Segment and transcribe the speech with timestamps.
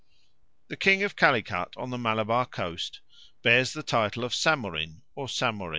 [0.69, 3.01] The king of Calicut, on the Malabar coast,
[3.43, 5.69] bears the title of Samorin or Samory.